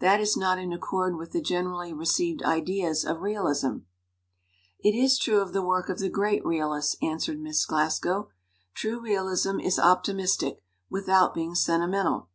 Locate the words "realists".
6.44-6.98